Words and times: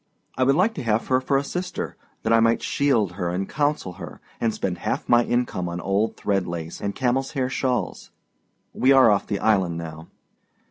I 0.35 0.43
would 0.43 0.55
like 0.55 0.73
to 0.73 0.81
have 0.83 1.05
her 1.09 1.21
for 1.21 1.37
a 1.37 1.43
sister, 1.43 1.95
that 2.23 2.33
I 2.33 2.39
might 2.39 2.63
shield 2.63 3.11
her 3.11 3.29
and 3.29 3.47
counsel 3.47 3.93
her, 4.01 4.19
and 4.39 4.51
spend 4.51 4.79
half 4.79 5.07
my 5.07 5.23
income 5.23 5.69
on 5.69 5.79
old 5.79 6.17
threadlace 6.17 6.81
and 6.81 6.95
camelâs 6.95 7.33
hair 7.33 7.49
shawls. 7.51 8.09
(We 8.73 8.91
are 8.93 9.11
off 9.11 9.27
the 9.27 9.37
island 9.37 9.77
now.) 9.77 10.07